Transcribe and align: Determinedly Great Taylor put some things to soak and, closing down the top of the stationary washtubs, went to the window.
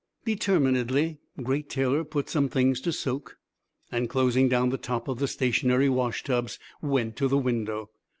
Determinedly 0.25 1.19
Great 1.43 1.69
Taylor 1.69 2.03
put 2.03 2.27
some 2.27 2.49
things 2.49 2.81
to 2.81 2.91
soak 2.91 3.37
and, 3.91 4.09
closing 4.09 4.49
down 4.49 4.69
the 4.69 4.77
top 4.79 5.07
of 5.07 5.19
the 5.19 5.27
stationary 5.27 5.89
washtubs, 5.89 6.57
went 6.81 7.15
to 7.17 7.27
the 7.27 7.37
window. 7.37 7.91